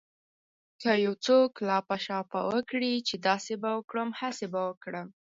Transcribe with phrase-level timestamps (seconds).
[0.81, 5.07] که يو څوک لاپه شاپه وکړي چې داسې به وکړم هسې به وکړم.